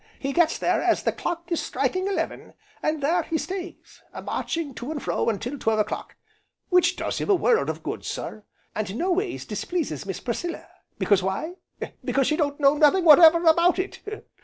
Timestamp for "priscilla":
10.19-10.67